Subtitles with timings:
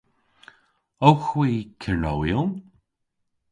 [1.07, 1.51] Owgh hwi
[1.81, 2.51] Kernowyon?